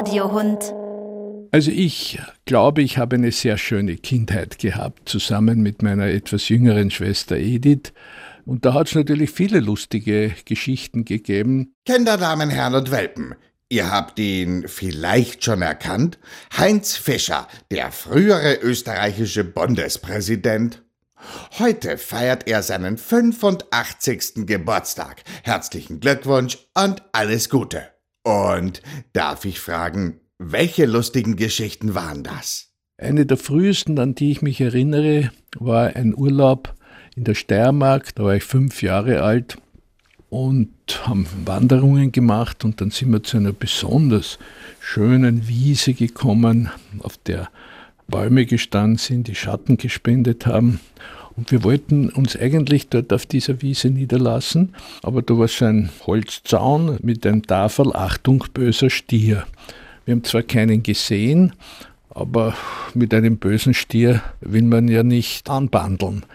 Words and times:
Audiohund. 0.00 0.74
Also 1.52 1.70
ich 1.70 2.20
glaube, 2.44 2.82
ich 2.82 2.98
habe 2.98 3.16
eine 3.16 3.32
sehr 3.32 3.58
schöne 3.58 3.96
Kindheit 3.96 4.58
gehabt, 4.58 5.08
zusammen 5.08 5.60
mit 5.62 5.82
meiner 5.82 6.06
etwas 6.06 6.48
jüngeren 6.48 6.90
Schwester 6.90 7.36
Edith. 7.36 7.92
Und 8.46 8.64
da 8.64 8.74
hat 8.74 8.88
es 8.88 8.94
natürlich 8.94 9.30
viele 9.30 9.60
lustige 9.60 10.32
Geschichten 10.44 11.04
gegeben. 11.04 11.74
Kinder, 11.84 12.16
Damen, 12.16 12.50
Herren 12.50 12.74
und 12.74 12.90
Welpen, 12.90 13.34
ihr 13.68 13.90
habt 13.90 14.18
ihn 14.18 14.66
vielleicht 14.68 15.44
schon 15.44 15.62
erkannt. 15.62 16.18
Heinz 16.56 16.96
Fischer, 16.96 17.48
der 17.70 17.90
frühere 17.90 18.58
österreichische 18.62 19.44
Bundespräsident. 19.44 20.82
Heute 21.58 21.98
feiert 21.98 22.48
er 22.48 22.62
seinen 22.62 22.96
85. 22.96 24.46
Geburtstag. 24.46 25.22
Herzlichen 25.42 26.00
Glückwunsch 26.00 26.58
und 26.74 27.02
alles 27.12 27.50
Gute. 27.50 27.88
Und 28.22 28.82
darf 29.12 29.44
ich 29.44 29.60
fragen, 29.60 30.20
welche 30.38 30.86
lustigen 30.86 31.36
Geschichten 31.36 31.94
waren 31.94 32.22
das? 32.22 32.72
Eine 32.98 33.24
der 33.24 33.36
frühesten, 33.36 33.98
an 33.98 34.14
die 34.14 34.30
ich 34.30 34.42
mich 34.42 34.60
erinnere, 34.60 35.30
war 35.58 35.96
ein 35.96 36.14
Urlaub 36.14 36.74
in 37.16 37.24
der 37.24 37.34
Steiermark. 37.34 38.14
Da 38.14 38.24
war 38.24 38.34
ich 38.34 38.44
fünf 38.44 38.82
Jahre 38.82 39.22
alt 39.22 39.56
und 40.28 40.70
haben 41.06 41.26
Wanderungen 41.44 42.12
gemacht 42.12 42.64
und 42.64 42.80
dann 42.80 42.90
sind 42.90 43.10
wir 43.12 43.22
zu 43.22 43.38
einer 43.38 43.52
besonders 43.52 44.38
schönen 44.80 45.48
Wiese 45.48 45.92
gekommen, 45.92 46.70
auf 47.00 47.18
der 47.18 47.48
Bäume 48.06 48.46
gestanden 48.46 48.98
sind, 48.98 49.28
die 49.28 49.34
Schatten 49.34 49.76
gespendet 49.76 50.46
haben. 50.46 50.80
Und 51.40 51.50
wir 51.52 51.64
wollten 51.64 52.10
uns 52.10 52.36
eigentlich 52.36 52.88
dort 52.88 53.14
auf 53.14 53.24
dieser 53.24 53.62
Wiese 53.62 53.88
niederlassen, 53.88 54.74
aber 55.02 55.22
da 55.22 55.38
war 55.38 55.48
so 55.48 55.64
ein 55.64 55.88
Holzzaun 56.06 56.98
mit 57.02 57.26
einem 57.26 57.46
Tafel 57.46 57.96
Achtung 57.96 58.44
böser 58.52 58.90
Stier. 58.90 59.46
Wir 60.04 60.12
haben 60.12 60.22
zwar 60.22 60.42
keinen 60.42 60.82
gesehen, 60.82 61.54
aber 62.10 62.54
mit 62.92 63.14
einem 63.14 63.38
bösen 63.38 63.72
Stier 63.72 64.20
will 64.42 64.64
man 64.64 64.86
ja 64.88 65.02
nicht 65.02 65.48
anbandeln. 65.48 66.26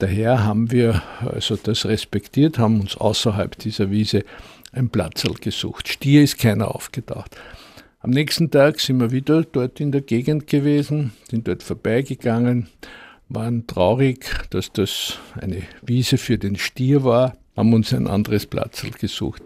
Daher 0.00 0.44
haben 0.44 0.70
wir 0.70 1.00
also 1.20 1.56
das 1.56 1.86
respektiert, 1.86 2.58
haben 2.58 2.78
uns 2.80 2.98
außerhalb 2.98 3.58
dieser 3.58 3.90
Wiese 3.90 4.22
ein 4.72 4.90
Platzl 4.90 5.32
gesucht. 5.32 5.88
Stier 5.88 6.22
ist 6.22 6.36
keiner 6.36 6.74
aufgetaucht. 6.74 7.34
Am 8.00 8.10
nächsten 8.10 8.50
Tag 8.50 8.80
sind 8.80 9.00
wir 9.00 9.12
wieder 9.12 9.44
dort 9.44 9.80
in 9.80 9.92
der 9.92 10.02
Gegend 10.02 10.46
gewesen, 10.46 11.12
sind 11.30 11.48
dort 11.48 11.62
vorbeigegangen, 11.62 12.68
waren 13.34 13.66
traurig, 13.66 14.26
dass 14.50 14.72
das 14.72 15.18
eine 15.40 15.62
Wiese 15.82 16.18
für 16.18 16.38
den 16.38 16.56
Stier 16.56 17.04
war, 17.04 17.36
haben 17.56 17.72
uns 17.72 17.92
ein 17.92 18.06
anderes 18.06 18.46
Platzl 18.46 18.90
gesucht. 18.90 19.42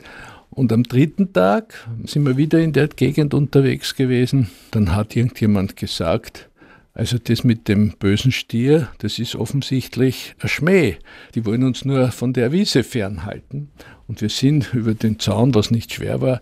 Und 0.51 0.73
am 0.73 0.85
dritten 0.85 1.33
Tag 1.33 1.87
sind 2.05 2.25
wir 2.25 2.37
wieder 2.37 2.61
in 2.61 2.73
der 2.73 2.89
Gegend 2.89 3.35
unterwegs 3.35 3.95
gewesen. 3.95 4.49
Dann 4.71 4.95
hat 4.95 5.15
irgendjemand 5.15 5.77
gesagt, 5.77 6.49
also 6.95 7.19
das 7.19 7.45
mit 7.45 7.69
dem 7.69 7.91
bösen 7.99 8.33
Stier, 8.33 8.89
das 8.99 9.19
ist 9.19 9.37
offensichtlich 9.37 10.35
ein 10.41 10.49
Schmäh. 10.49 10.97
Die 11.35 11.45
wollen 11.45 11.63
uns 11.63 11.85
nur 11.85 12.11
von 12.11 12.33
der 12.33 12.53
Wiese 12.53 12.85
fernhalten. 12.85 13.69
Und 14.09 14.23
wir 14.23 14.31
sind 14.31 14.71
über 14.73 14.95
den 14.95 15.19
Zaun, 15.19 15.55
was 15.55 15.71
nicht 15.71 15.93
schwer 15.93 16.23
war, 16.23 16.41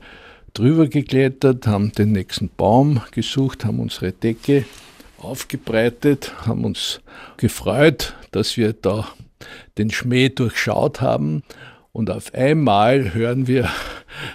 drüber 0.52 0.86
geklettert, 0.86 1.66
haben 1.66 1.90
den 1.90 2.12
nächsten 2.12 2.50
Baum 2.56 3.00
gesucht, 3.10 3.64
haben 3.64 3.80
unsere 3.80 4.12
Decke 4.12 4.64
aufgebreitet, 5.18 6.32
haben 6.46 6.64
uns 6.64 7.00
gefreut, 7.36 8.14
dass 8.30 8.56
wir 8.56 8.72
da 8.72 9.08
den 9.78 9.90
Schmäh 9.90 10.28
durchschaut 10.28 11.00
haben. 11.00 11.42
Und 11.92 12.10
auf 12.10 12.34
einmal 12.34 13.14
hören 13.14 13.46
wir 13.46 13.70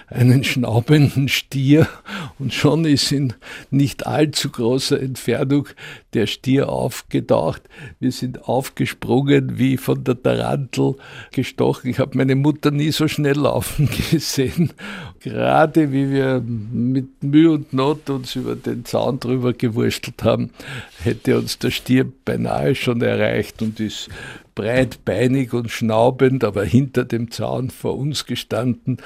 einen 0.08 0.44
schnaubenden 0.44 1.28
Stier 1.28 1.88
und 2.38 2.52
schon 2.52 2.84
ist 2.84 3.12
in 3.12 3.34
nicht 3.70 4.06
allzu 4.06 4.50
großer 4.50 5.00
Entfernung 5.00 5.68
der 6.14 6.26
Stier 6.26 6.68
aufgetaucht. 6.68 7.62
Wir 7.98 8.12
sind 8.12 8.48
aufgesprungen 8.48 9.58
wie 9.58 9.76
von 9.76 10.02
der 10.04 10.20
Tarantel 10.20 10.96
gestochen. 11.32 11.90
Ich 11.90 11.98
habe 11.98 12.16
meine 12.16 12.34
Mutter 12.34 12.70
nie 12.70 12.90
so 12.90 13.08
schnell 13.08 13.36
laufen 13.36 13.88
gesehen. 14.10 14.72
Gerade 15.20 15.92
wie 15.92 16.10
wir 16.10 16.40
mit 16.40 17.22
Mühe 17.22 17.50
und 17.50 17.72
Not 17.72 18.10
uns 18.10 18.34
über 18.36 18.56
den 18.56 18.84
Zaun 18.84 19.20
drüber 19.20 19.52
gewurstelt 19.52 20.22
haben, 20.22 20.50
hätte 21.02 21.38
uns 21.38 21.58
der 21.58 21.70
Stier 21.70 22.10
beinahe 22.24 22.74
schon 22.74 23.02
erreicht 23.02 23.62
und 23.62 23.80
ist 23.80 24.08
breitbeinig 24.54 25.52
und 25.52 25.70
schnaubend, 25.70 26.44
aber 26.44 26.64
hinter 26.64 27.04
dem 27.04 27.30
Zaun 27.30 27.70
vor 27.70 27.96
uns 27.96 28.26
gestanden 28.26 28.98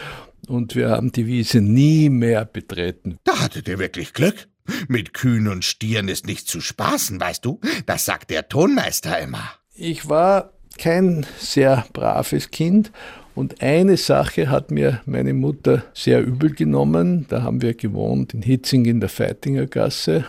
und 0.49 0.75
wir 0.75 0.91
haben 0.91 1.12
die 1.12 1.27
Wiese 1.27 1.60
nie 1.60 2.10
mehr 2.10 2.44
betreten. 2.44 3.19
Da 3.25 3.41
hattet 3.41 3.69
ihr 3.69 3.78
wirklich 3.78 4.12
Glück. 4.12 4.49
Mit 4.88 5.12
Kühen 5.12 5.49
und 5.49 5.65
Stieren 5.65 6.09
ist 6.09 6.27
nicht 6.27 6.49
zu 6.49 6.60
spaßen, 6.60 7.21
weißt 7.21 7.44
du? 7.44 7.60
Das 7.84 8.06
sagt 8.06 8.31
der 8.31 8.49
Tonmeister 8.49 9.19
immer. 9.19 9.50
Ich 9.75 10.09
war 10.09 10.53
kein 10.78 11.27
sehr 11.38 11.84
braves 11.93 12.50
Kind 12.50 12.91
und 13.34 13.60
eine 13.60 13.97
Sache 13.97 14.49
hat 14.49 14.71
mir 14.71 15.03
meine 15.04 15.34
Mutter 15.34 15.84
sehr 15.93 16.25
übel 16.25 16.50
genommen. 16.50 17.27
Da 17.28 17.43
haben 17.43 17.60
wir 17.60 17.75
gewohnt 17.75 18.33
in 18.33 18.43
Hitzing 18.43 18.87
in 18.87 19.00
der 19.00 19.10
Feitinger 19.10 19.66
Gasse 19.66 20.25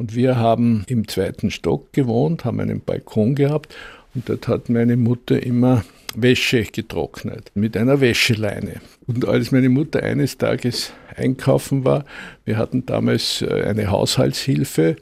und 0.00 0.14
wir 0.14 0.36
haben 0.36 0.84
im 0.86 1.06
zweiten 1.06 1.50
Stock 1.50 1.92
gewohnt, 1.92 2.46
haben 2.46 2.58
einen 2.58 2.80
Balkon 2.80 3.34
gehabt 3.34 3.76
und 4.14 4.30
dort 4.30 4.48
hat 4.48 4.70
meine 4.70 4.96
Mutter 4.96 5.42
immer 5.42 5.84
Wäsche 6.14 6.62
getrocknet 6.64 7.52
mit 7.54 7.76
einer 7.76 8.00
Wäscheleine. 8.00 8.80
Und 9.06 9.28
als 9.28 9.52
meine 9.52 9.68
Mutter 9.68 10.02
eines 10.02 10.38
Tages 10.38 10.94
einkaufen 11.14 11.84
war, 11.84 12.06
wir 12.46 12.56
hatten 12.56 12.86
damals 12.86 13.42
äh, 13.42 13.64
eine 13.68 13.90
Haushaltshilfe, 13.90 14.96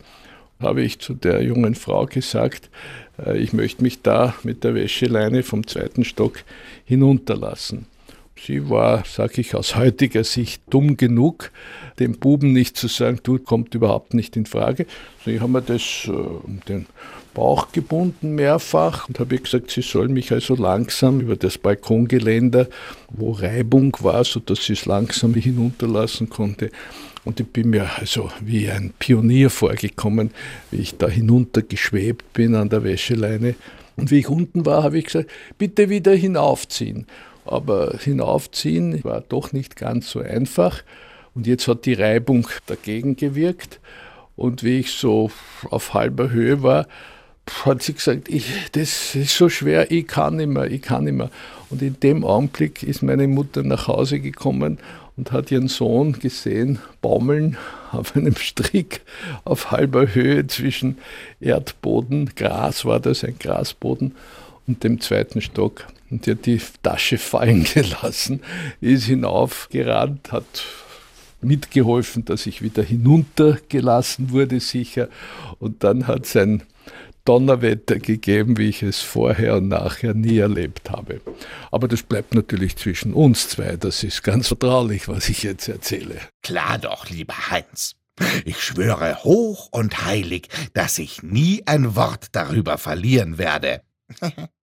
habe 0.59 0.83
ich 0.83 0.99
zu 0.99 1.15
der 1.15 1.45
jungen 1.45 1.77
Frau 1.77 2.07
gesagt, 2.07 2.69
äh, 3.25 3.39
ich 3.39 3.53
möchte 3.53 3.85
mich 3.85 4.03
da 4.03 4.35
mit 4.43 4.65
der 4.65 4.75
Wäscheleine 4.75 5.45
vom 5.45 5.65
zweiten 5.65 6.05
Stock 6.05 6.41
hinunterlassen. 6.85 7.87
Sie 8.47 8.71
war, 8.71 9.05
sage 9.05 9.41
ich 9.41 9.55
aus 9.55 9.77
heutiger 9.77 10.25
Sicht, 10.25 10.63
dumm 10.71 10.97
genug, 10.97 11.51
dem 11.99 12.19
Buben 12.19 12.53
nicht 12.53 12.77
zu 12.77 12.89
sagen, 12.89 13.21
du 13.23 13.39
kommt 13.39 13.75
überhaupt 13.75 14.15
nicht 14.15 14.37
in 14.37 14.47
Frage. 14.47 14.87
So, 15.25 15.31
ich 15.31 15.41
habe 15.41 15.53
mir 15.53 15.63
das 15.63 16.05
äh, 16.07 16.11
um 16.11 16.61
den 16.69 16.87
Bauch 17.35 17.73
gebunden 17.73 18.35
mehrfach 18.35 19.09
und 19.09 19.21
habe 19.21 19.39
gesagt, 19.39 19.71
sie 19.71 19.83
soll 19.83 20.09
mich 20.09 20.33
also 20.33 20.55
langsam 20.57 21.21
über 21.21 21.37
das 21.37 21.59
Balkongeländer, 21.59 22.69
wo 23.11 23.33
Reibung 23.33 23.97
war, 24.01 24.25
sodass 24.25 24.65
sie 24.65 24.73
es 24.73 24.87
langsam 24.87 25.35
hinunterlassen 25.35 26.29
konnte. 26.31 26.71
Und 27.25 27.41
ich 27.41 27.47
bin 27.47 27.71
mir 27.71 27.91
also 27.99 28.31
wie 28.41 28.71
ein 28.71 28.93
Pionier 28.99 29.51
vorgekommen, 29.51 30.31
wie 30.71 30.79
ich 30.79 30.97
da 30.97 31.09
hinuntergeschwebt 31.09 32.33
bin 32.33 32.55
an 32.55 32.71
der 32.71 32.85
Wäscheleine. 32.85 33.55
Und 33.97 34.11
wie 34.11 34.21
ich 34.21 34.29
unten 34.29 34.65
war, 34.65 34.83
habe 34.83 34.99
ich 34.99 35.07
gesagt, 35.07 35.31
bitte 35.59 35.91
wieder 35.91 36.15
hinaufziehen. 36.15 37.07
Aber 37.53 37.97
hinaufziehen 37.99 39.03
war 39.05 39.21
doch 39.21 39.53
nicht 39.53 39.77
ganz 39.77 40.11
so 40.11 40.21
einfach. 40.21 40.83
Und 41.35 41.47
jetzt 41.47 41.69
hat 41.69 41.85
die 41.85 41.95
Reibung 41.95 42.49
dagegen 42.67 43.17
gewirkt. 43.17 43.81
Und 44.37 44.63
wie 44.63 44.81
ich 44.81 44.93
so 44.93 45.31
auf 45.71 45.95
halber 45.95 46.31
Höhe 46.31 46.63
war, 46.63 46.87
hat 47.65 47.83
sie 47.83 47.95
gesagt, 47.95 48.29
ich, 48.29 48.47
das 48.73 49.15
ist 49.15 49.37
so 49.37 49.49
schwer, 49.49 49.91
ich 49.91 50.07
kann 50.07 50.37
nicht 50.37 50.49
mehr, 50.49 50.71
ich 50.71 50.83
kann 50.83 51.05
nicht 51.05 51.15
mehr. 51.15 51.31
Und 51.71 51.83
in 51.83 51.99
dem 52.01 52.25
Augenblick 52.25 52.83
ist 52.83 53.03
meine 53.03 53.27
Mutter 53.27 53.63
nach 53.63 53.89
Hause 53.89 54.21
gekommen 54.21 54.79
und 55.17 55.33
hat 55.33 55.51
ihren 55.51 55.69
Sohn 55.69 56.13
gesehen, 56.13 56.79
baumeln 57.01 57.57
auf 57.93 58.17
einem 58.17 58.37
Strick 58.37 59.01
auf 59.45 59.71
halber 59.71 60.15
Höhe 60.15 60.47
zwischen 60.47 60.99
Erdboden, 61.41 62.31
Gras 62.37 62.85
war 62.85 63.01
das, 63.01 63.25
ein 63.25 63.39
Grasboden, 63.39 64.15
und 64.69 64.85
dem 64.85 65.01
zweiten 65.01 65.41
Stock. 65.41 65.87
Und 66.11 66.27
die 66.27 66.33
hat 66.33 66.47
die 66.47 66.61
Tasche 66.83 67.19
fallen 67.19 67.65
gelassen, 67.75 68.41
ist 68.81 69.05
hinaufgerannt, 69.05 70.31
hat 70.31 70.65
mitgeholfen, 71.41 72.25
dass 72.25 72.47
ich 72.47 72.63
wieder 72.63 72.83
hinuntergelassen 72.83 74.31
wurde, 74.31 74.61
sicher. 74.61 75.09
Und 75.59 75.85
dann 75.85 76.07
hat 76.07 76.27
sein 76.27 76.63
Donnerwetter 77.25 77.99
gegeben, 77.99 78.57
wie 78.57 78.71
ich 78.71 78.83
es 78.83 79.03
vorher 79.03 79.57
und 79.57 79.69
nachher 79.69 80.15
nie 80.15 80.39
erlebt 80.39 80.91
habe. 80.91 81.21
Aber 81.71 81.87
das 81.87 82.03
bleibt 82.03 82.35
natürlich 82.35 82.77
zwischen 82.77 83.13
uns 83.13 83.51
zwei. 83.51 83.77
Das 83.77 84.03
ist 84.03 84.23
ganz 84.23 84.49
vertraulich, 84.49 85.09
was 85.09 85.29
ich 85.29 85.43
jetzt 85.43 85.69
erzähle. 85.69 86.17
Klar 86.43 86.79
doch, 86.79 87.11
lieber 87.11 87.51
Heinz. 87.51 87.97
Ich 88.45 88.61
schwöre 88.63 89.23
hoch 89.23 89.69
und 89.71 90.07
heilig, 90.07 90.49
dass 90.73 90.99
ich 90.99 91.23
nie 91.23 91.63
ein 91.67 91.95
Wort 91.95 92.29
darüber 92.33 92.79
verlieren 92.79 93.39
werde. 93.39 93.83